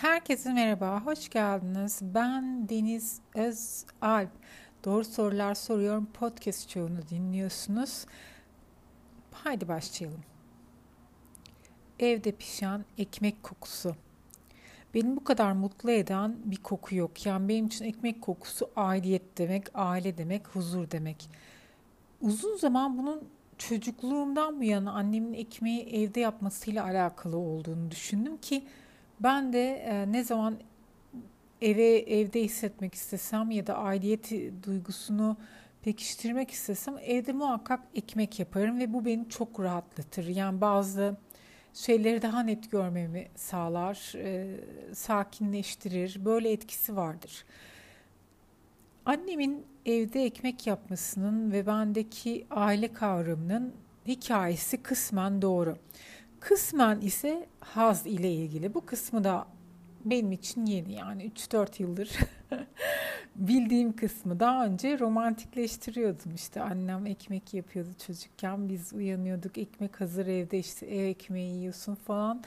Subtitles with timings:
[0.00, 2.00] Herkese merhaba, hoş geldiniz.
[2.02, 4.30] Ben Deniz Özalp.
[4.84, 8.06] Doğru Sorular Soruyorum podcast çoğunu dinliyorsunuz.
[9.32, 10.20] Haydi başlayalım.
[11.98, 13.96] Evde pişen ekmek kokusu.
[14.94, 17.26] Beni bu kadar mutlu eden bir koku yok.
[17.26, 21.28] Yani benim için ekmek kokusu aidiyet demek, aile demek, huzur demek.
[22.20, 28.64] Uzun zaman bunun çocukluğumdan bu yana annemin ekmeği evde yapmasıyla alakalı olduğunu düşündüm ki
[29.24, 30.58] ben de e, ne zaman
[31.60, 34.30] eve evde hissetmek istesem ya da aidiyet
[34.62, 35.36] duygusunu
[35.82, 40.26] pekiştirmek istesem evde muhakkak ekmek yaparım ve bu beni çok rahatlatır.
[40.26, 41.16] Yani bazı
[41.74, 44.56] şeyleri daha net görmemi sağlar, e,
[44.94, 46.24] sakinleştirir.
[46.24, 47.44] Böyle etkisi vardır.
[49.06, 53.74] Annemin evde ekmek yapmasının ve bendeki aile kavramının
[54.06, 55.76] hikayesi kısmen doğru.
[56.44, 58.74] Kısmen ise haz ile ilgili.
[58.74, 59.46] Bu kısmı da
[60.04, 61.30] benim için yeni yani.
[61.30, 62.10] 3-4 yıldır
[63.36, 64.40] bildiğim kısmı.
[64.40, 66.62] Daha önce romantikleştiriyordum işte.
[66.62, 68.68] Annem ekmek yapıyordu çocukken.
[68.68, 69.58] Biz uyanıyorduk.
[69.58, 70.86] Ekmek hazır evde işte.
[70.86, 72.44] Ev ekmeği yiyorsun falan.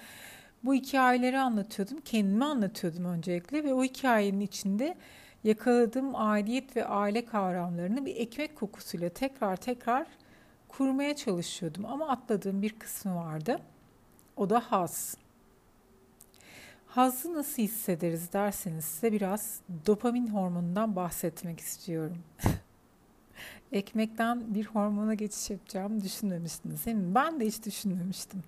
[0.64, 1.98] Bu hikayeleri anlatıyordum.
[2.06, 4.98] Kendime anlatıyordum öncelikle ve o hikayenin içinde
[5.44, 10.08] yakaladığım aidiyet ve aile kavramlarını bir ekmek kokusuyla tekrar tekrar
[10.68, 11.86] kurmaya çalışıyordum.
[11.86, 13.60] Ama atladığım bir kısmı vardı.
[14.38, 15.18] O da haz.
[16.88, 22.18] Hazı nasıl hissederiz derseniz size biraz dopamin hormonundan bahsetmek istiyorum.
[23.72, 27.16] Ekmekten bir hormona geçiş yapacağımı düşünmemiştiniz değil mi?
[27.16, 28.44] Ben de hiç düşünmemiştim.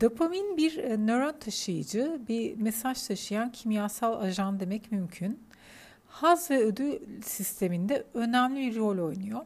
[0.00, 5.40] Dopamin bir e, nöron taşıyıcı, bir mesaj taşıyan kimyasal ajan demek mümkün.
[6.08, 9.40] Haz ve ödül sisteminde önemli bir rol oynuyor.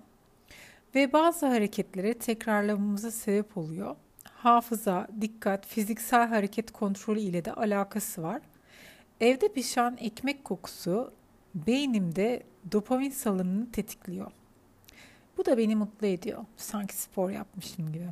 [0.95, 3.97] Ve bazı hareketlere tekrarlamamıza sebep oluyor
[4.55, 8.43] hafıza, dikkat, fiziksel hareket kontrolü ile de alakası var.
[9.21, 11.13] Evde pişen ekmek kokusu
[11.55, 14.31] beynimde dopamin salınımını tetikliyor.
[15.37, 16.45] Bu da beni mutlu ediyor.
[16.57, 18.09] Sanki spor yapmışım gibi.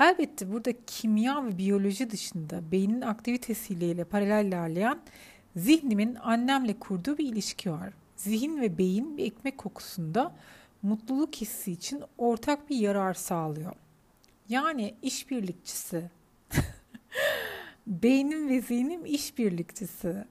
[0.00, 5.00] Elbette burada kimya ve biyoloji dışında beynin aktivitesiyle paralel ilerleyen
[5.56, 7.92] zihnimin annemle kurduğu bir ilişki var.
[8.16, 10.34] Zihin ve beyin bir ekmek kokusunda
[10.82, 13.72] mutluluk hissi için ortak bir yarar sağlıyor.
[14.50, 16.10] Yani işbirlikçisi.
[17.86, 20.24] Beynim ve zihnim işbirlikçisi.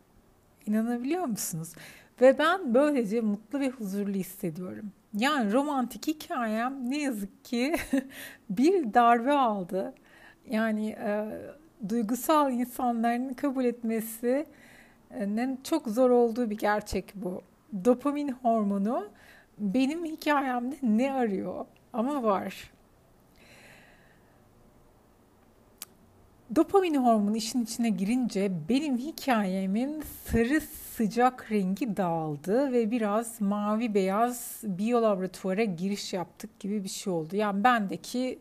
[0.66, 1.74] İnanabiliyor musunuz?
[2.22, 4.92] Ve ben böylece mutlu ve huzurlu hissediyorum.
[5.14, 7.76] Yani romantik hikayem ne yazık ki
[8.50, 9.94] bir darbe aldı.
[10.50, 11.28] Yani e,
[11.90, 17.42] duygusal insanların kabul etmesinin çok zor olduğu bir gerçek bu.
[17.86, 19.10] Dopamin hormonu
[19.58, 21.66] benim hikayemde ne arıyor?
[21.94, 22.72] Ama var.
[26.56, 34.62] Dopamin hormonu işin içine girince benim hikayemin sarı sıcak rengi dağıldı ve biraz mavi beyaz
[34.64, 37.36] biyolaboratuvara giriş yaptık gibi bir şey oldu.
[37.36, 38.40] Yani bendeki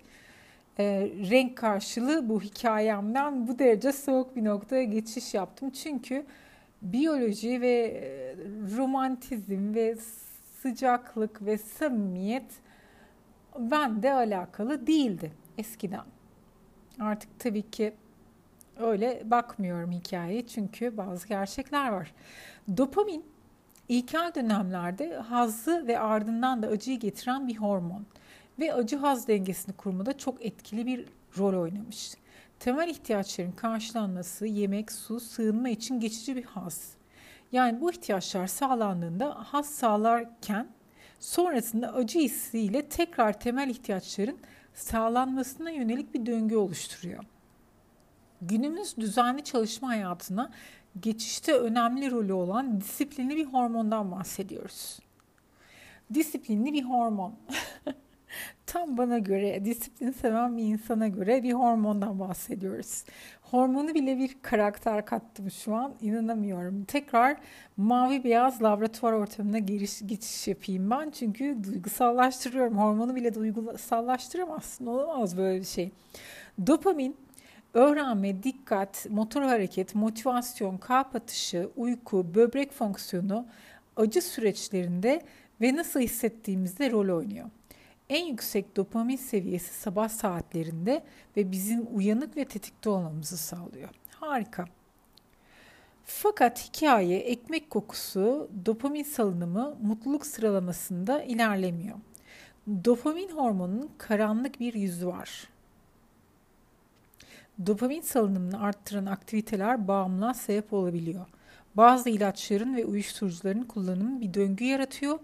[0.78, 0.84] e,
[1.30, 5.70] renk karşılığı bu hikayemden bu derece soğuk bir noktaya geçiş yaptım.
[5.70, 6.26] Çünkü
[6.82, 8.36] biyoloji ve e,
[8.76, 9.96] romantizm ve
[10.62, 12.50] sıcaklık ve samimiyet
[13.58, 16.17] bende alakalı değildi eskiden.
[17.00, 17.94] Artık tabii ki
[18.76, 22.14] öyle bakmıyorum hikayeye çünkü bazı gerçekler var.
[22.76, 23.24] Dopamin
[23.88, 28.06] ilkel dönemlerde hazzı ve ardından da acıyı getiren bir hormon
[28.58, 31.06] ve acı haz dengesini kurmada çok etkili bir
[31.38, 32.14] rol oynamış.
[32.60, 36.92] Temel ihtiyaçların karşılanması, yemek, su, sığınma için geçici bir haz.
[37.52, 40.68] Yani bu ihtiyaçlar sağlandığında haz sağlarken
[41.20, 44.38] sonrasında acı hissiyle tekrar temel ihtiyaçların
[44.78, 47.24] sağlanmasına yönelik bir döngü oluşturuyor.
[48.42, 50.50] Günümüz düzenli çalışma hayatına
[51.00, 54.98] geçişte önemli rolü olan disiplinli bir hormondan bahsediyoruz.
[56.14, 57.34] Disiplinli bir hormon.
[58.66, 63.04] Tam bana göre, disiplin seven bir insana göre bir hormondan bahsediyoruz.
[63.50, 65.94] Hormonu bile bir karakter kattım şu an.
[66.02, 66.84] inanamıyorum.
[66.84, 67.36] Tekrar
[67.76, 71.10] mavi beyaz laboratuvar ortamına giriş, geçiş yapayım ben.
[71.10, 72.78] Çünkü duygusallaştırıyorum.
[72.78, 74.86] Hormonu bile duygusallaştıramazsın.
[74.86, 75.90] Olamaz böyle bir şey.
[76.66, 77.16] Dopamin
[77.74, 83.46] öğrenme, dikkat, motor hareket, motivasyon, kalp atışı, uyku, böbrek fonksiyonu,
[83.96, 85.22] acı süreçlerinde
[85.60, 87.46] ve nasıl hissettiğimizde rol oynuyor.
[88.10, 91.04] En yüksek dopamin seviyesi sabah saatlerinde
[91.36, 93.88] ve bizim uyanık ve tetikte olmamızı sağlıyor.
[94.10, 94.64] Harika.
[96.04, 101.98] Fakat hikaye ekmek kokusu, dopamin salınımı mutluluk sıralamasında ilerlemiyor.
[102.84, 105.48] Dopamin hormonunun karanlık bir yüzü var.
[107.66, 111.26] Dopamin salınımını arttıran aktiviteler bağımlılığa sebep olabiliyor.
[111.74, 115.18] Bazı ilaçların ve uyuşturucuların kullanımı bir döngü yaratıyor.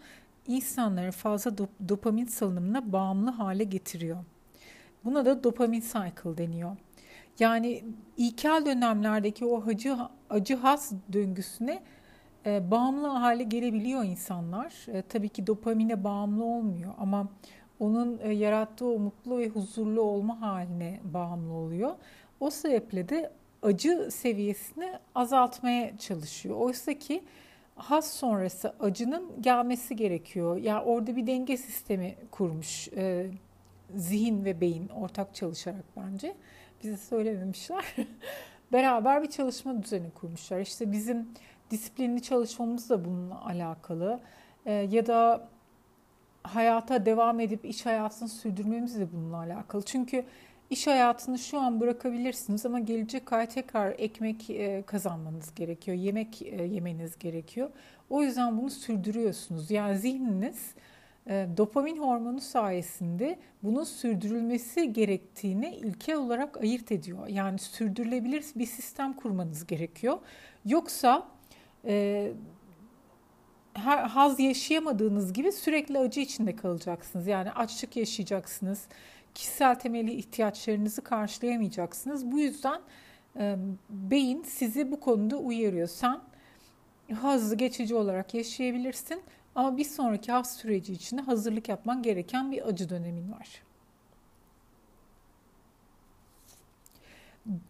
[0.46, 4.24] İnsanları fazla dop- dopamin salınımına bağımlı hale getiriyor.
[5.04, 6.76] Buna da dopamin cycle deniyor.
[7.38, 7.84] Yani
[8.16, 9.96] ilkel dönemlerdeki o acı,
[10.30, 11.82] acı has döngüsüne
[12.46, 14.86] e, bağımlı hale gelebiliyor insanlar.
[14.88, 17.28] E, tabii ki dopamine bağımlı olmuyor ama
[17.80, 21.94] onun e, yarattığı o mutlu ve huzurlu olma haline bağımlı oluyor.
[22.40, 23.32] O sebeple de
[23.62, 26.56] acı seviyesini azaltmaya çalışıyor.
[26.56, 27.24] Oysa ki
[27.74, 30.56] has sonrası acının gelmesi gerekiyor.
[30.56, 33.30] Yani orada bir denge sistemi kurmuş e,
[33.96, 36.36] zihin ve beyin ortak çalışarak bence.
[36.82, 37.84] Bize söylememişler.
[38.72, 40.60] Beraber bir çalışma düzeni kurmuşlar.
[40.60, 41.28] İşte bizim
[41.70, 44.20] disiplinli çalışmamız da bununla alakalı.
[44.66, 45.48] E, ya da
[46.42, 49.82] hayata devam edip iş hayatını sürdürmemiz de bununla alakalı.
[49.82, 50.24] Çünkü
[50.74, 55.96] iş hayatını şu an bırakabilirsiniz ama gelecek ay tekrar ekmek e, kazanmanız gerekiyor.
[55.96, 57.70] Yemek e, yemeniz gerekiyor.
[58.10, 59.70] O yüzden bunu sürdürüyorsunuz.
[59.70, 60.74] Yani zihniniz
[61.26, 67.26] e, dopamin hormonu sayesinde bunun sürdürülmesi gerektiğini ilke olarak ayırt ediyor.
[67.28, 70.18] Yani sürdürülebilir bir sistem kurmanız gerekiyor.
[70.64, 71.28] Yoksa
[73.84, 77.26] haz yaşayamadığınız gibi sürekli acı içinde kalacaksınız.
[77.26, 78.88] Yani açlık yaşayacaksınız.
[79.34, 82.32] Kişisel temeli ihtiyaçlarınızı karşılayamayacaksınız.
[82.32, 82.80] Bu yüzden
[83.36, 83.56] e,
[83.90, 85.88] beyin sizi bu konuda uyarıyor.
[85.88, 86.20] Sen
[87.12, 89.22] hazı geçici olarak yaşayabilirsin
[89.54, 93.62] ama bir sonraki haz süreci için hazırlık yapman gereken bir acı dönemin var.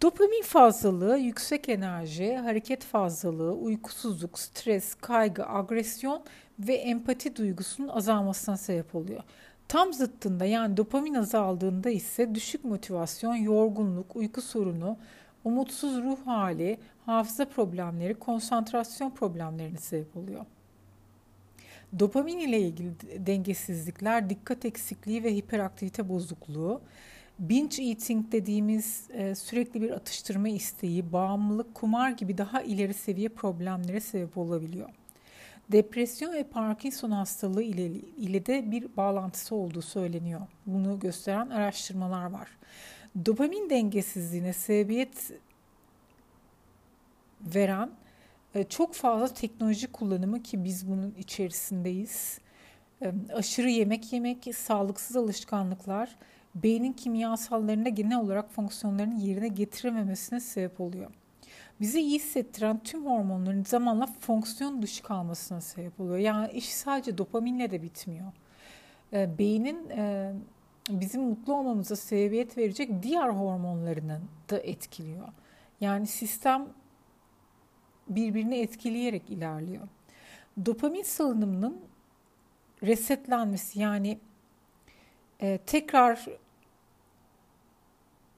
[0.02, 6.22] Dopamin fazlalığı, yüksek enerji, hareket fazlalığı, uykusuzluk, stres, kaygı, agresyon
[6.58, 9.22] ve empati duygusunun azalmasına sebep oluyor.
[9.68, 14.96] Tam zıttında yani dopamin azaldığında ise düşük motivasyon, yorgunluk, uyku sorunu,
[15.44, 20.44] umutsuz ruh hali, hafıza problemleri, konsantrasyon problemlerine sebep oluyor.
[21.98, 22.92] Dopamin ile ilgili
[23.26, 26.80] dengesizlikler, dikkat eksikliği ve hiperaktivite bozukluğu,
[27.38, 34.00] binge eating dediğimiz e, sürekli bir atıştırma isteği, bağımlılık, kumar gibi daha ileri seviye problemlere
[34.00, 34.88] sebep olabiliyor.
[35.72, 40.40] Depresyon ve Parkinson hastalığı ile, ile de bir bağlantısı olduğu söyleniyor.
[40.66, 42.48] Bunu gösteren araştırmalar var.
[43.26, 45.32] Dopamin dengesizliğine sebebiyet
[47.40, 47.90] veren
[48.54, 52.38] e, çok fazla teknoloji kullanımı ki biz bunun içerisindeyiz.
[53.02, 56.16] E, aşırı yemek yemek, sağlıksız alışkanlıklar,
[56.54, 61.10] beynin kimyasallarında genel olarak fonksiyonlarını yerine getirememesine sebep oluyor.
[61.80, 66.18] Bizi iyi hissettiren tüm hormonların zamanla fonksiyon dışı kalmasına sebep oluyor.
[66.18, 68.32] Yani iş sadece dopaminle de bitmiyor.
[69.12, 70.32] E, beynin e,
[70.90, 75.28] bizim mutlu olmamıza sebebiyet verecek diğer hormonlarını da etkiliyor.
[75.80, 76.68] Yani sistem
[78.08, 79.88] birbirini etkileyerek ilerliyor.
[80.66, 81.80] Dopamin salınımının
[82.82, 84.18] resetlenmesi yani
[85.40, 86.26] e, tekrar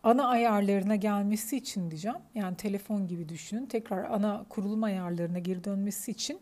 [0.06, 2.18] ana ayarlarına gelmesi için diyeceğim.
[2.34, 3.66] Yani telefon gibi düşünün.
[3.66, 6.40] Tekrar ana kurulum ayarlarına geri dönmesi için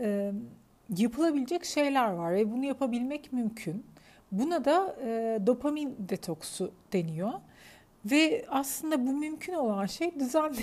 [0.00, 0.32] e,
[0.96, 3.86] yapılabilecek şeyler var ve bunu yapabilmek mümkün.
[4.32, 7.32] Buna da e, dopamin detoksu deniyor.
[8.04, 10.62] Ve aslında bu mümkün olan şey düzenli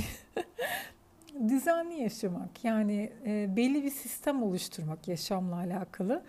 [1.47, 2.63] düzenli yaşamak.
[2.63, 6.23] Yani e, belli bir sistem oluşturmak yaşamla alakalı.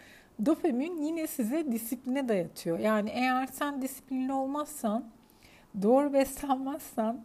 [0.46, 2.78] Dopamin yine size disipline dayatıyor.
[2.78, 5.04] Yani eğer sen disiplinli olmazsan
[5.82, 7.24] doğru beslenmezsen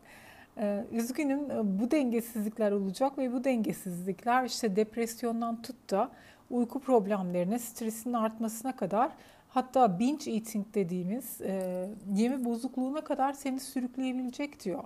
[0.57, 6.09] e, üzgünüm e, bu dengesizlikler olacak ve bu dengesizlikler işte depresyondan tut da
[6.49, 9.11] uyku problemlerine, stresin artmasına kadar
[9.49, 14.83] hatta binge eating dediğimiz e, yeme bozukluğuna kadar seni sürükleyebilecek diyor.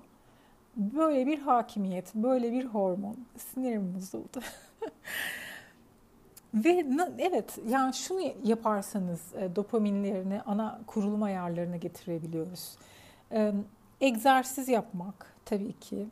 [0.77, 3.17] Böyle bir hakimiyet, böyle bir hormon.
[3.37, 4.41] Sinirim bozuldu.
[6.53, 6.85] Ve
[7.19, 9.21] evet yani şunu yaparsanız
[9.55, 12.77] dopaminlerini ana kurulum ayarlarına getirebiliyoruz.
[14.01, 16.07] Egzersiz yapmak tabii ki.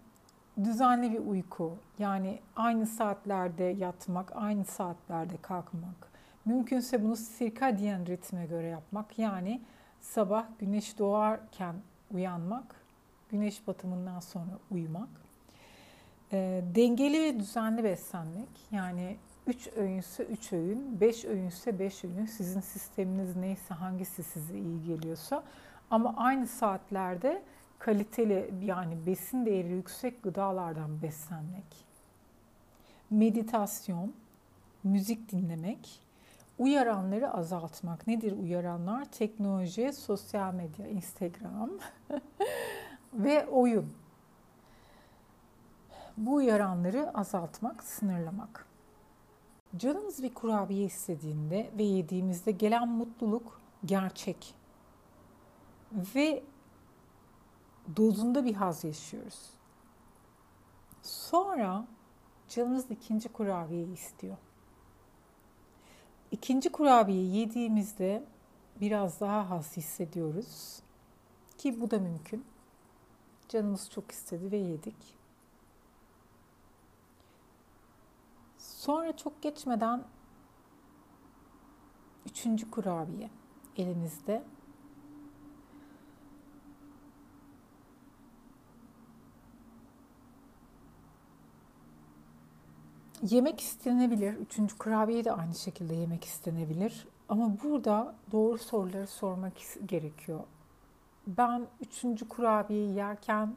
[0.63, 1.77] Düzenli bir uyku.
[1.99, 6.11] Yani aynı saatlerde yatmak, aynı saatlerde kalkmak.
[6.45, 9.19] Mümkünse bunu sirkadiyen ritme göre yapmak.
[9.19, 9.61] Yani
[9.99, 11.75] sabah güneş doğarken
[12.11, 12.75] uyanmak,
[13.29, 15.09] güneş batımından sonra uyumak.
[16.31, 18.49] E, dengeli ve düzenli beslenmek.
[18.71, 22.25] Yani 3 öğünse 3 öğün, 5 öğünse 5 öğün.
[22.25, 25.43] Sizin sisteminiz neyse hangisi size iyi geliyorsa
[25.91, 27.43] ama aynı saatlerde
[27.79, 31.85] kaliteli yani besin değeri yüksek gıdalardan beslenmek.
[33.09, 34.13] Meditasyon,
[34.83, 36.01] müzik dinlemek,
[36.59, 38.07] uyaranları azaltmak.
[38.07, 39.05] Nedir uyaranlar?
[39.05, 41.71] Teknoloji, sosyal medya, Instagram.
[43.13, 43.93] ve oyun.
[46.17, 48.65] Bu uyaranları azaltmak, sınırlamak.
[49.77, 54.60] Canımız bir kurabiye istediğinde ve yediğimizde gelen mutluluk gerçek.
[55.91, 56.43] Ve
[57.95, 59.49] dozunda bir haz yaşıyoruz.
[61.01, 61.87] Sonra
[62.49, 64.37] canımız ikinci kurabiyeyi istiyor.
[66.31, 68.23] İkinci kurabiye yediğimizde
[68.81, 70.79] biraz daha haz hissediyoruz.
[71.57, 72.45] Ki bu da mümkün.
[73.49, 75.17] Canımız çok istedi ve yedik.
[78.57, 80.03] Sonra çok geçmeden
[82.25, 83.29] üçüncü kurabiye
[83.77, 84.43] elinizde.
[93.29, 94.33] Yemek istenebilir.
[94.33, 97.07] Üçüncü kurabiye de aynı şekilde yemek istenebilir.
[97.29, 99.53] Ama burada doğru soruları sormak
[99.85, 100.39] gerekiyor.
[101.27, 103.55] Ben üçüncü kurabiyeyi yerken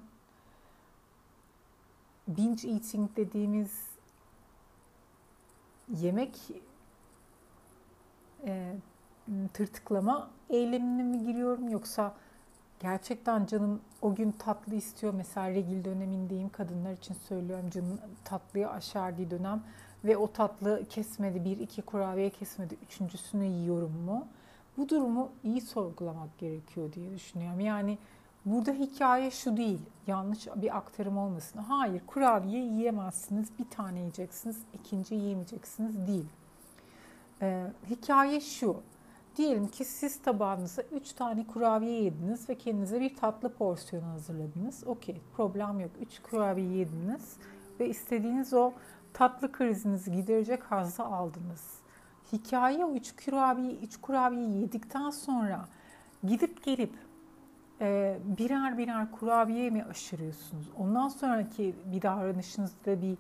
[2.29, 3.83] binge eating dediğimiz
[5.89, 6.39] yemek
[8.47, 8.75] e,
[9.53, 12.15] tırtıklama eylemine mi giriyorum yoksa
[12.81, 15.15] gerçekten canım o gün tatlı istiyor.
[15.17, 19.63] Mesela regil dönemindeyim kadınlar için söylüyorum canım tatlıyı aşerdiği dönem
[20.05, 24.27] ve o tatlı kesmedi bir iki kurabiye kesmedi üçüncüsünü yiyorum mu?
[24.77, 27.61] Bu durumu iyi sorgulamak gerekiyor diye düşünüyorum.
[27.61, 27.99] Yani
[28.45, 31.59] burada hikaye şu değil, yanlış bir aktarım olmasın.
[31.59, 36.27] Hayır, kurabiye yiyemezsiniz, bir tane yiyeceksiniz, ikinci yiyemeyeceksiniz değil.
[37.43, 38.77] Ee, hikaye şu,
[39.37, 44.85] diyelim ki siz tabağınıza 3 tane kurabiye yediniz ve kendinize bir tatlı porsiyonu hazırladınız.
[44.87, 45.91] Okey, problem yok.
[46.01, 47.37] 3 kurabiye yediniz
[47.81, 48.73] ve istediğiniz o
[49.13, 51.85] tatlı krizinizi giderecek hazzı aldınız
[52.33, 55.69] hikaye o üç kurabiye, üç kurabiye yedikten sonra
[56.25, 56.95] gidip gelip
[57.81, 60.71] e, birer birer kurabiye mi aşırıyorsunuz?
[60.79, 63.17] Ondan sonraki bir davranışınızda bir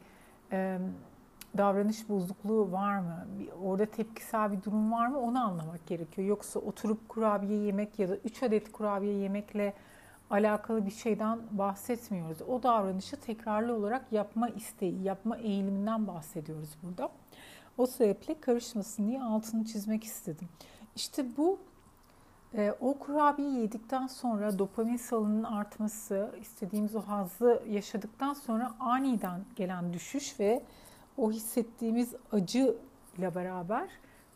[0.52, 0.78] e,
[1.58, 3.26] davranış bozukluğu var mı?
[3.62, 5.18] Orada tepkisel bir durum var mı?
[5.20, 6.28] Onu anlamak gerekiyor.
[6.28, 9.74] Yoksa oturup kurabiye yemek ya da 3 adet kurabiye yemekle
[10.30, 12.42] alakalı bir şeyden bahsetmiyoruz.
[12.42, 17.08] O davranışı tekrarlı olarak yapma isteği, yapma eğiliminden bahsediyoruz burada.
[17.78, 20.48] O sebeple karışmasın diye altını çizmek istedim.
[20.96, 21.58] İşte bu
[22.54, 29.92] e, o kurabiye yedikten sonra dopamin salınının artması, istediğimiz o hazzı yaşadıktan sonra aniden gelen
[29.92, 30.62] düşüş ve
[31.18, 32.76] o hissettiğimiz acı
[33.18, 33.88] ile beraber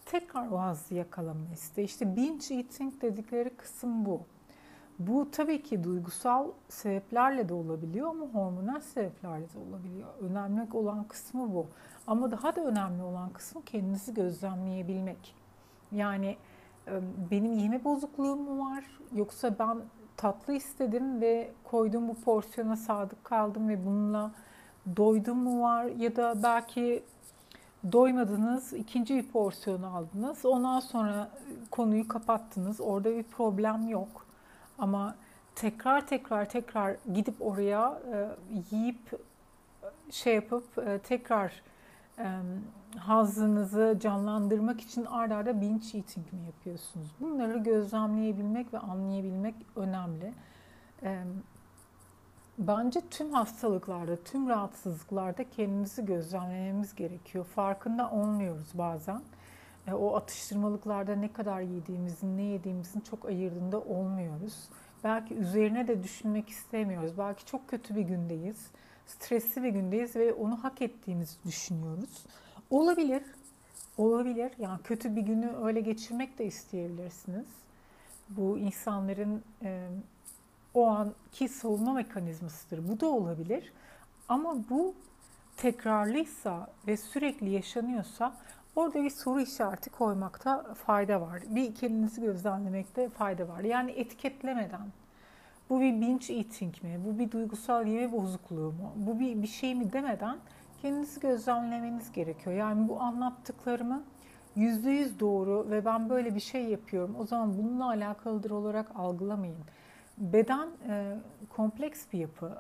[0.05, 1.85] tekrar o hazzı yakalama isteği.
[1.85, 4.21] İşte binge eating dedikleri kısım bu.
[4.99, 10.09] Bu tabii ki duygusal sebeplerle de olabiliyor ama hormonal sebeplerle de olabiliyor.
[10.21, 11.67] Önemli olan kısmı bu.
[12.07, 15.35] Ama daha da önemli olan kısmı kendinizi gözlemleyebilmek.
[15.93, 16.37] Yani
[17.31, 19.79] benim yeme bozukluğum mu var yoksa ben
[20.17, 24.33] tatlı istedim ve koyduğum bu porsiyona sadık kaldım ve bununla
[24.97, 27.03] doydum mu var ya da belki
[27.93, 30.45] doymadınız, ikinci bir porsiyon aldınız.
[30.45, 31.31] Ondan sonra
[31.71, 32.81] konuyu kapattınız.
[32.81, 34.27] Orada bir problem yok.
[34.79, 35.15] Ama
[35.55, 38.29] tekrar tekrar tekrar gidip oraya e,
[38.71, 39.21] yiyip
[40.11, 41.63] şey yapıp e, tekrar
[42.19, 42.27] e,
[42.99, 47.09] hazınızı canlandırmak için ard arda binge eating mi yapıyorsunuz?
[47.21, 50.33] Bunları gözlemleyebilmek ve anlayabilmek önemli.
[51.03, 51.23] E,
[52.59, 57.45] bence tüm hastalıklarda, tüm rahatsızlıklarda kendimizi gözlemlememiz gerekiyor.
[57.45, 59.21] Farkında olmuyoruz bazen.
[59.87, 64.69] E, o atıştırmalıklarda ne kadar yediğimizin, ne yediğimizin çok ayırdığında olmuyoruz.
[65.05, 67.19] Belki üzerine de düşünmek istemiyoruz.
[67.19, 68.67] Belki çok kötü bir gündeyiz.
[69.07, 72.27] Stresli bir gündeyiz ve onu hak ettiğimizi düşünüyoruz.
[72.71, 73.23] Olabilir.
[73.99, 74.53] Olabilir.
[74.59, 77.47] Yani kötü bir günü öyle geçirmek de isteyebilirsiniz.
[78.29, 79.89] Bu insanların e,
[80.75, 82.89] o anki savunma mekanizmasıdır.
[82.89, 83.73] Bu da olabilir.
[84.29, 84.95] Ama bu
[85.57, 88.35] tekrarlıysa ve sürekli yaşanıyorsa
[88.79, 91.43] Orada bir soru işareti koymakta fayda var.
[91.49, 93.61] Bir kendinizi gözlemlemekte fayda var.
[93.61, 94.81] Yani etiketlemeden.
[95.71, 97.01] Bu bir binge eating mi?
[97.05, 98.93] Bu bir duygusal yeme bozukluğu mu?
[98.97, 100.37] Bu bir, bir şey mi demeden
[100.83, 102.57] kendinizi gözlemlemeniz gerekiyor.
[102.57, 104.03] Yani bu anlattıklarımı
[104.57, 107.17] yüzde yüz doğru ve ben böyle bir şey yapıyorum.
[107.19, 109.65] O zaman bununla alakalıdır olarak algılamayın.
[110.21, 111.17] Beden e,
[111.49, 112.59] kompleks bir yapı.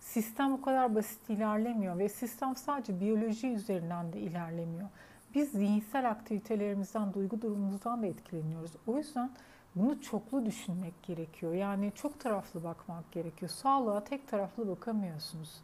[0.00, 4.88] Sistem o kadar basit ilerlemiyor ve sistem sadece biyoloji üzerinden de ilerlemiyor
[5.36, 8.70] biz zihinsel aktivitelerimizden, duygu durumumuzdan da etkileniyoruz.
[8.86, 9.30] O yüzden
[9.74, 11.54] bunu çoklu düşünmek gerekiyor.
[11.54, 13.50] Yani çok taraflı bakmak gerekiyor.
[13.50, 15.60] Sağlığa tek taraflı bakamıyorsunuz.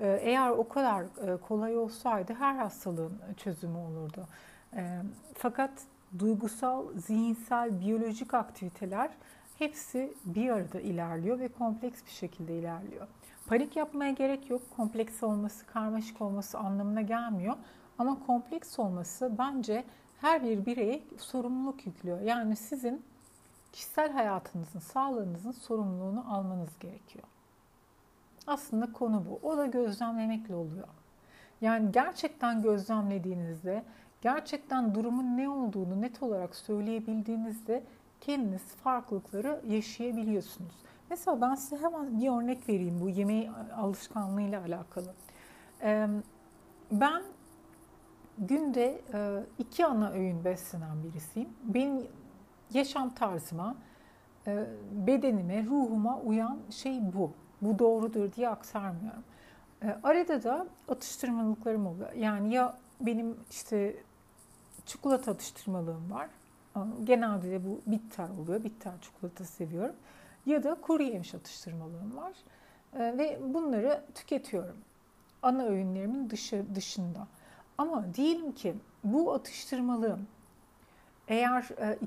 [0.00, 4.26] Ee, eğer o kadar e, kolay olsaydı her hastalığın çözümü olurdu.
[4.74, 5.02] Ee,
[5.34, 5.70] fakat
[6.18, 9.10] duygusal, zihinsel, biyolojik aktiviteler
[9.60, 13.06] hepsi bir arada ilerliyor ve kompleks bir şekilde ilerliyor.
[13.46, 14.62] Panik yapmaya gerek yok.
[14.76, 17.56] Kompleks olması, karmaşık olması anlamına gelmiyor.
[17.98, 19.84] Ama kompleks olması bence
[20.20, 22.20] her bir bireye sorumluluk yüklüyor.
[22.20, 23.02] Yani sizin
[23.72, 27.24] kişisel hayatınızın, sağlığınızın sorumluluğunu almanız gerekiyor.
[28.46, 29.48] Aslında konu bu.
[29.48, 30.88] O da gözlemlemekle oluyor.
[31.60, 33.84] Yani gerçekten gözlemlediğinizde,
[34.20, 37.82] gerçekten durumun ne olduğunu net olarak söyleyebildiğinizde
[38.20, 40.74] kendiniz farklılıkları yaşayabiliyorsunuz.
[41.10, 45.14] Mesela ben size hemen bir örnek vereyim bu yemeği alışkanlığıyla alakalı.
[46.92, 47.22] Ben
[48.38, 49.00] günde
[49.58, 51.48] iki ana öğün beslenen birisiyim.
[51.62, 52.06] Benim
[52.72, 53.76] yaşam tarzıma,
[54.92, 57.32] bedenime, ruhuma uyan şey bu.
[57.62, 59.22] Bu doğrudur diye aktarmıyorum.
[60.02, 62.12] Arada da atıştırmalıklarım oluyor.
[62.12, 63.96] Yani ya benim işte
[64.86, 66.28] çikolata atıştırmalığım var.
[67.04, 68.64] Genelde de bu bitter oluyor.
[68.64, 69.96] Bitter çikolata seviyorum.
[70.46, 72.32] Ya da kuru yemiş atıştırmalığım var.
[72.94, 74.76] Ve bunları tüketiyorum.
[75.42, 77.26] Ana öğünlerimin dışı, dışında.
[77.78, 78.74] Ama diyelim ki
[79.04, 80.26] bu atıştırmalığım
[81.30, 81.62] eğer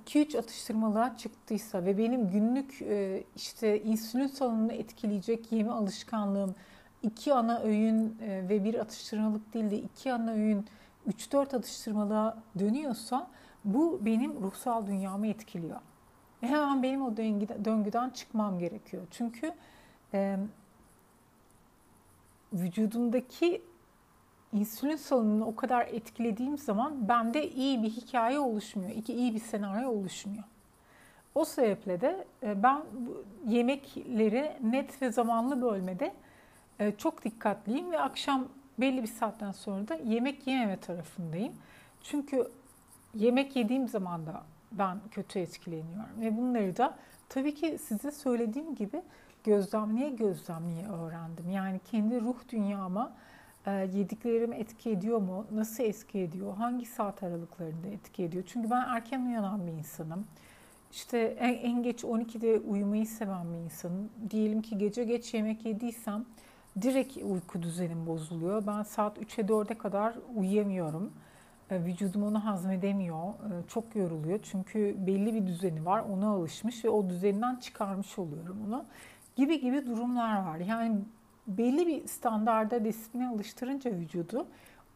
[0.07, 6.55] 2-3 e, atıştırmalığa çıktıysa ve benim günlük e, işte insülin salınımını etkileyecek yeme alışkanlığım
[7.03, 10.65] iki ana öğün e, ve bir atıştırmalık değil de iki ana öğün
[11.07, 13.27] 3-4 atıştırmalığa dönüyorsa
[13.65, 15.79] bu benim ruhsal dünyamı etkiliyor.
[16.43, 17.17] Ve hemen benim o
[17.65, 19.03] döngüden çıkmam gerekiyor.
[19.11, 19.53] Çünkü
[20.13, 20.37] e,
[22.53, 23.61] vücudumdaki
[24.53, 29.89] insülin salınımını o kadar etkilediğim zaman bende iyi bir hikaye oluşmuyor, iki iyi bir senaryo
[29.89, 30.43] oluşmuyor.
[31.35, 32.83] O sebeple de e, ben
[33.47, 36.13] yemekleri net ve zamanlı bölmede
[36.79, 41.53] e, çok dikkatliyim ve akşam belli bir saatten sonra da yemek yememe tarafındayım.
[42.03, 42.47] Çünkü
[43.15, 46.97] yemek yediğim zaman da ben kötü etkileniyorum ve bunları da
[47.29, 49.01] tabii ki size söylediğim gibi
[49.43, 51.49] gözlemleye gözlemleye öğrendim.
[51.49, 53.13] Yani kendi ruh dünyama
[53.65, 55.45] e, yediklerim etki ediyor mu?
[55.51, 56.55] Nasıl etki ediyor?
[56.55, 58.43] Hangi saat aralıklarında etki ediyor?
[58.47, 60.25] Çünkü ben erken uyanan bir insanım.
[60.91, 64.09] İşte en, en geç 12'de uyumayı seven bir insanım.
[64.29, 66.25] Diyelim ki gece geç yemek yediysem
[66.81, 68.67] direkt uyku düzenim bozuluyor.
[68.67, 71.13] Ben saat 3'e 4'e kadar uyuyamıyorum.
[71.69, 73.27] E, vücudum onu hazmedemiyor.
[73.27, 74.39] E, çok yoruluyor.
[74.43, 75.99] Çünkü belli bir düzeni var.
[75.99, 78.85] Ona alışmış ve o düzeninden çıkarmış oluyorum onu.
[79.35, 80.57] Gibi gibi durumlar var.
[80.57, 80.97] Yani
[81.47, 84.47] belli bir standarda disipline alıştırınca vücudu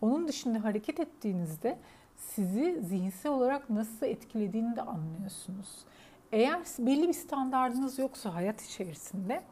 [0.02, 1.78] onun dışında hareket ettiğinizde
[2.18, 5.86] sizi zihinsel olarak nasıl etkilediğini de anlıyorsunuz.
[6.32, 9.44] Eğer belli bir standardınız yoksa hayat içerisinde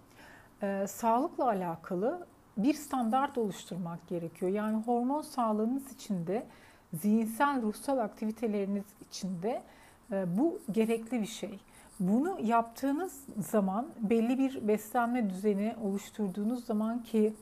[0.63, 4.51] e, sağlıkla alakalı bir standart oluşturmak gerekiyor.
[4.51, 6.45] Yani hormon sağlığınız için de
[6.93, 9.63] zihinsel ruhsal aktiviteleriniz için de
[10.12, 11.60] e, bu gerekli bir şey.
[12.00, 17.34] Bunu yaptığınız zaman belli bir beslenme düzeni oluşturduğunuz zaman ki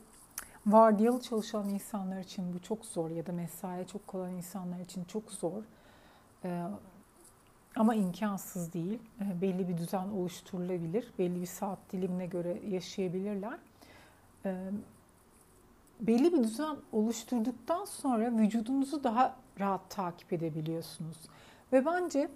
[0.66, 5.32] vardiyalı çalışan insanlar için bu çok zor ya da mesai çok kolay insanlar için çok
[5.32, 5.62] zor.
[6.44, 6.64] Ee,
[7.76, 8.98] ama imkansız değil.
[9.20, 11.12] Ee, belli bir düzen oluşturulabilir.
[11.18, 13.58] Belli bir saat dilimine göre yaşayabilirler.
[16.00, 21.16] Belli bir düzen oluşturduktan sonra vücudunuzu daha rahat takip edebiliyorsunuz.
[21.72, 22.28] Ve bence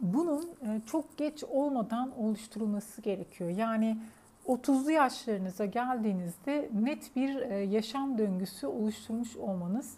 [0.00, 3.50] bunun e, çok geç olmadan oluşturulması gerekiyor.
[3.50, 3.98] Yani
[4.46, 9.94] 30'lu yaşlarınıza geldiğinizde net bir e, yaşam döngüsü oluşturmuş olmanız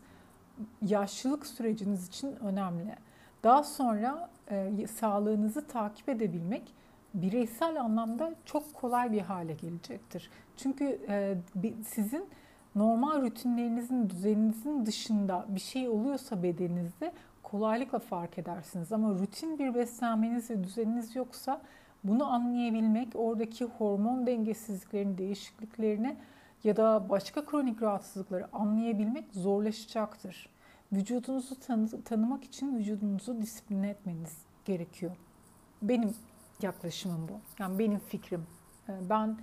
[0.82, 2.94] yaşlılık süreciniz için önemli.
[3.42, 6.74] Daha sonra e, sağlığınızı takip edebilmek
[7.14, 10.30] bireysel anlamda çok kolay bir hale gelecektir.
[10.56, 11.00] Çünkü
[11.86, 12.28] sizin
[12.74, 18.92] normal rutinlerinizin, düzeninizin dışında bir şey oluyorsa bedeninizde kolaylıkla fark edersiniz.
[18.92, 21.62] Ama rutin bir beslenmeniz ve düzeniniz yoksa
[22.04, 26.16] bunu anlayabilmek, oradaki hormon dengesizliklerini, değişikliklerini
[26.64, 30.48] ya da başka kronik rahatsızlıkları anlayabilmek zorlaşacaktır.
[30.92, 35.12] Vücudunuzu tanı tanımak için vücudunuzu disipline etmeniz gerekiyor.
[35.82, 36.14] Benim
[36.62, 37.40] yaklaşımım bu.
[37.58, 38.46] Yani benim fikrim.
[38.88, 39.38] Ee, ben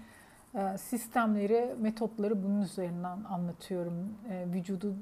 [0.78, 4.13] sistemleri, metotları bunun üzerinden anlatıyorum.
[4.30, 4.96] Ee, vücudu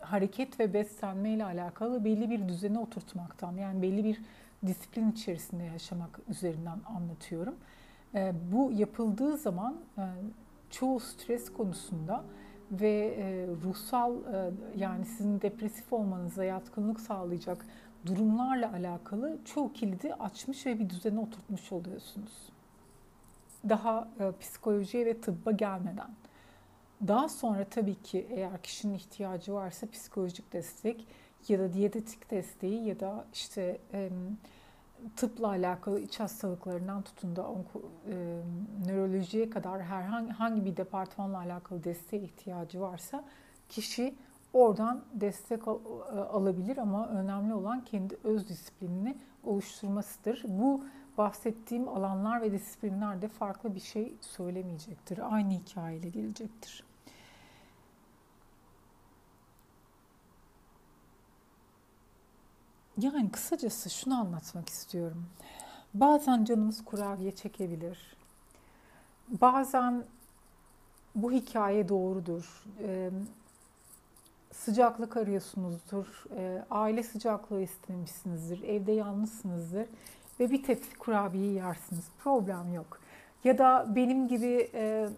[0.00, 4.20] hareket ve beslenme ile alakalı belli bir düzene oturtmaktan yani belli bir
[4.66, 7.54] disiplin içerisinde yaşamak üzerinden anlatıyorum.
[8.14, 10.02] Ee, bu yapıldığı zaman e,
[10.70, 12.24] çoğu stres konusunda
[12.70, 17.66] ve e, ruhsal e, yani sizin depresif olmanıza yatkınlık sağlayacak
[18.06, 22.52] durumlarla alakalı çoğu kilidi açmış ve bir düzene oturtmuş oluyorsunuz.
[23.68, 24.08] Daha
[24.40, 26.10] psikolojiye ve tıbba gelmeden.
[27.08, 31.06] Daha sonra tabii ki eğer kişinin ihtiyacı varsa psikolojik destek
[31.48, 33.80] ya da diyetetik desteği ya da işte
[35.16, 38.40] tıpla alakalı iç hastalıklarından tutun da onko, e,
[38.86, 43.24] nörolojiye kadar herhangi hangi bir departmanla alakalı desteğe ihtiyacı varsa
[43.68, 44.14] kişi
[44.52, 45.78] oradan destek al,
[46.16, 50.44] e, alabilir ama önemli olan kendi öz disiplinini oluşturmasıdır.
[50.48, 50.84] Bu
[51.18, 55.34] bahsettiğim alanlar ve disiplinler de farklı bir şey söylemeyecektir.
[55.34, 56.84] Aynı hikayeyle gelecektir.
[62.98, 65.26] Yani kısacası şunu anlatmak istiyorum.
[65.94, 68.16] Bazen canımız kurabiye çekebilir.
[69.28, 70.04] Bazen
[71.14, 72.64] bu hikaye doğrudur.
[72.80, 73.10] Ee,
[74.52, 76.24] sıcaklık arıyorsunuzdur.
[76.36, 78.62] Ee, aile sıcaklığı istemişsinizdir.
[78.62, 79.88] Evde yalnızsınızdır.
[80.42, 82.04] Ve bir tepsi kurabiye yersiniz.
[82.18, 83.00] Problem yok.
[83.44, 85.08] Ya da benim gibi e,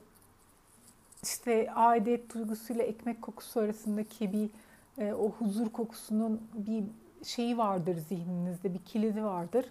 [1.23, 4.51] işte aidiyet duygusuyla ekmek kokusu arasındaki bir
[4.99, 6.85] e, o huzur kokusunun bir
[7.25, 9.67] şeyi vardır zihninizde, bir kilidi vardır.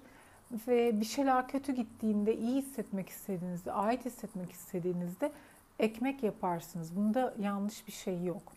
[0.68, 5.32] Ve bir şeyler kötü gittiğinde, iyi hissetmek istediğinizde, ait hissetmek istediğinizde
[5.80, 6.96] ekmek yaparsınız.
[6.96, 8.54] Bunda yanlış bir şey yok.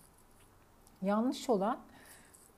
[1.03, 1.79] Yanlış olan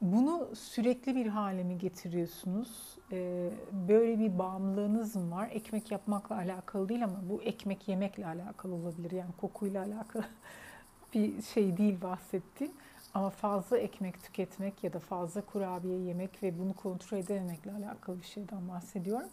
[0.00, 2.98] bunu sürekli bir hale mi getiriyorsunuz?
[3.12, 3.50] Ee,
[3.88, 5.48] böyle bir bağımlılığınız mı var?
[5.52, 9.11] Ekmek yapmakla alakalı değil ama bu ekmek yemekle alakalı olabilir.
[9.11, 10.24] Yani kokuyla alakalı
[11.14, 12.72] bir şey değil bahsettiğim.
[13.14, 18.26] Ama fazla ekmek tüketmek ya da fazla kurabiye yemek ve bunu kontrol edememekle alakalı bir
[18.26, 19.28] şeyden bahsediyorum.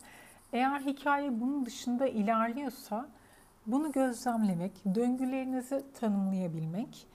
[0.54, 3.10] Eğer hikaye bunun dışında ilerliyorsa
[3.68, 7.08] bunu gözlemlemek, döngülerinizi tanımlayabilmek,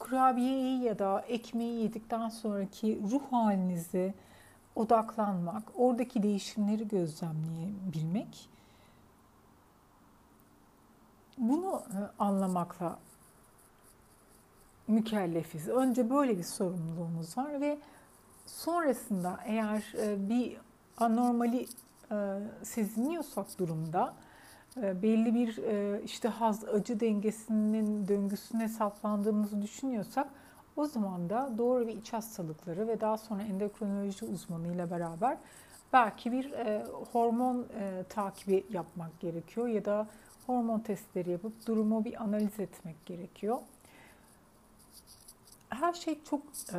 [0.00, 4.14] kurabiyeyi ya da ekmeği yedikten sonraki ruh halinize
[4.76, 8.48] odaklanmak, oradaki değişimleri gözlemleyebilmek,
[11.38, 11.82] bunu
[12.18, 12.98] anlamakla
[14.88, 15.68] mükellefiz.
[15.68, 17.78] Önce böyle bir sorumluluğumuz var ve
[18.46, 20.56] sonrasında eğer e, bir
[20.96, 21.66] anormali
[22.12, 24.29] e, seziniyorsak durumda e,
[24.82, 25.58] belli bir
[26.04, 30.28] işte haz acı dengesinin döngüsüne saplandığımızı düşünüyorsak
[30.76, 35.36] o zaman da doğru bir iç hastalıkları ve daha sonra endokrinoloji uzmanıyla beraber
[35.92, 36.52] belki bir
[37.12, 37.66] hormon
[38.08, 40.06] takibi yapmak gerekiyor ya da
[40.46, 43.58] hormon testleri yapıp durumu bir analiz etmek gerekiyor
[45.70, 46.42] her şey çok
[46.74, 46.78] e,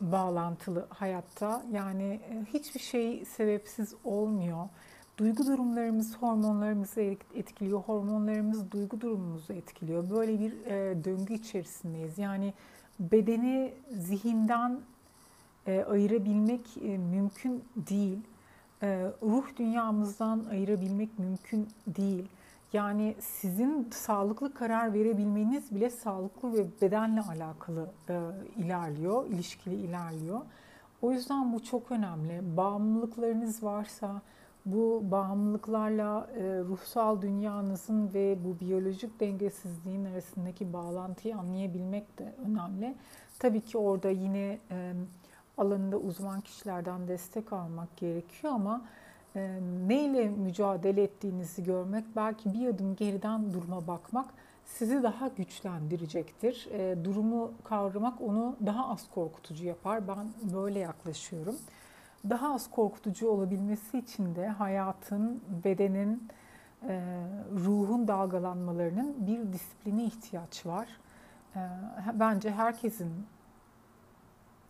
[0.00, 1.62] bağlantılı hayatta.
[1.72, 4.68] Yani e, hiçbir şey sebepsiz olmuyor.
[5.20, 7.00] Duygu durumlarımız hormonlarımızı
[7.34, 10.10] etkiliyor, hormonlarımız duygu durumumuzu etkiliyor.
[10.10, 12.18] Böyle bir e, döngü içerisindeyiz.
[12.18, 12.54] Yani
[13.00, 14.80] bedeni zihinden
[15.66, 18.18] e, ayırabilmek e, mümkün değil.
[18.82, 22.28] E, ruh dünyamızdan ayırabilmek mümkün değil.
[22.72, 28.20] Yani sizin sağlıklı karar verebilmeniz bile sağlıklı ve bedenle alakalı e,
[28.56, 30.40] ilerliyor, ilişkili ilerliyor.
[31.02, 32.56] O yüzden bu çok önemli.
[32.56, 34.22] Bağımlılıklarınız varsa
[34.66, 42.94] bu bağımlılıklarla e, ruhsal dünyanızın ve bu biyolojik dengesizliğin arasındaki bağlantıyı anlayabilmek de önemli.
[43.38, 44.92] Tabii ki orada yine e,
[45.58, 48.82] alanında uzman kişilerden destek almak gerekiyor ama
[49.36, 54.26] e, neyle mücadele ettiğinizi görmek, belki bir adım geriden duruma bakmak
[54.64, 56.68] sizi daha güçlendirecektir.
[56.72, 60.08] E, durumu kavramak onu daha az korkutucu yapar.
[60.08, 61.56] Ben böyle yaklaşıyorum.
[62.28, 66.28] Daha az korkutucu olabilmesi için de hayatın, bedenin,
[66.88, 67.22] e,
[67.64, 70.88] ruhun dalgalanmalarının bir disipline ihtiyaç var.
[71.56, 71.60] E,
[72.14, 73.12] bence herkesin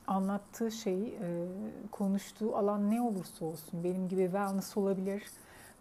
[0.06, 1.46] anlattığı şey, e,
[1.90, 5.22] konuştuğu alan ne olursa olsun, benim gibi wellness olabilir,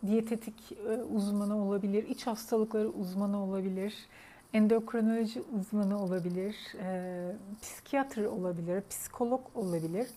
[0.05, 0.77] diyetetik
[1.13, 4.07] uzmanı olabilir, iç hastalıkları uzmanı olabilir,
[4.53, 6.55] endokrinoloji uzmanı olabilir,
[7.61, 10.07] psikiyatr olabilir, psikolog olabilir.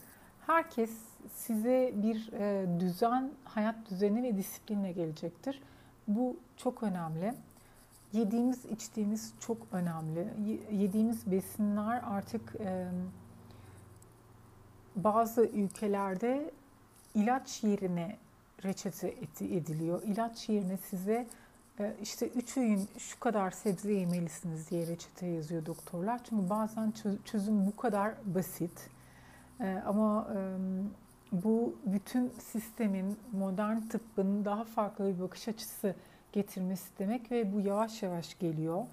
[0.47, 0.91] Herkes
[1.35, 2.30] size bir
[2.80, 5.62] düzen, hayat düzeni ve disiplinle gelecektir.
[6.08, 7.35] Bu çok önemli.
[8.12, 10.28] Yediğimiz, içtiğimiz çok önemli.
[10.70, 12.54] Yediğimiz besinler artık
[14.96, 16.50] bazı ülkelerde
[17.14, 18.16] ilaç yerine
[18.64, 20.02] reçete ediliyor.
[20.02, 21.26] İlaç yerine size
[21.78, 26.24] e, işte üç öğün şu kadar sebze yemelisiniz diye reçete yazıyor doktorlar.
[26.24, 26.92] Çünkü bazen
[27.24, 28.90] çözüm bu kadar basit.
[29.61, 30.28] E, ama
[31.33, 35.95] bu bütün sistemin, modern tıbbın daha farklı bir bakış açısı
[36.33, 38.87] getirmesi demek ve bu yavaş yavaş geliyor.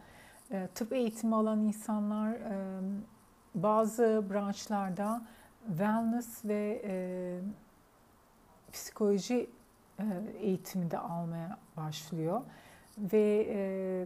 [0.51, 2.37] E, tıp eğitimi alan insanlar
[3.55, 5.21] bazı branşlarda
[5.67, 6.93] wellness ve e,
[8.73, 9.49] psikoloji
[9.99, 10.03] e,
[10.39, 12.41] eğitimi de almaya başlıyor
[12.97, 14.05] ve e,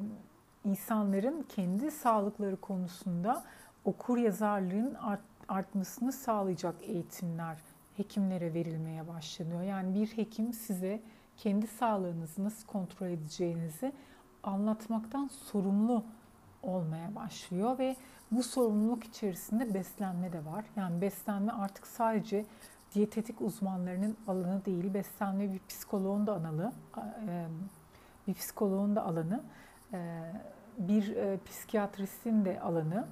[0.65, 3.43] insanların kendi sağlıkları konusunda
[3.85, 7.57] okur yazarlığın art, artmasını sağlayacak eğitimler
[7.97, 9.61] hekimlere verilmeye başlanıyor.
[9.61, 11.01] Yani bir hekim size
[11.37, 13.93] kendi sağlığınızı nasıl kontrol edeceğinizi
[14.43, 16.03] anlatmaktan sorumlu
[16.63, 17.95] olmaya başlıyor ve
[18.31, 20.65] bu sorumluluk içerisinde beslenme de var.
[20.75, 22.45] Yani beslenme artık sadece
[22.93, 26.71] diyetetik uzmanlarının alanı değil, beslenme bir psikoloğun da analı,
[28.27, 29.43] bir psikoloğun da alanı,
[30.77, 33.07] bir psikiyatristin de alanı,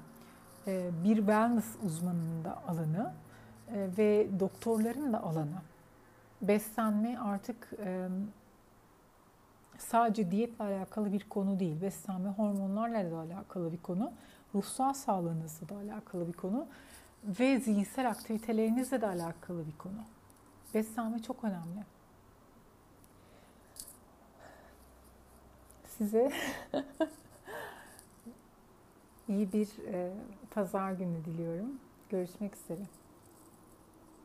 [1.04, 3.14] bir wellness uzmanının da alanı
[3.72, 5.62] ve doktorların da alanı.
[6.42, 7.74] Beslenme artık
[9.78, 11.82] sadece diyetle alakalı bir konu değil.
[11.82, 14.12] Beslenme hormonlarla da alakalı bir konu.
[14.56, 16.68] Ruhsal sağlığınızla da alakalı bir konu.
[17.24, 20.04] Ve zihinsel aktivitelerinizle de alakalı bir konu.
[20.74, 21.84] Beslenme çok önemli.
[25.98, 26.32] Size
[29.28, 30.14] iyi bir e,
[30.52, 31.80] pazar günü diliyorum.
[32.10, 32.82] Görüşmek üzere.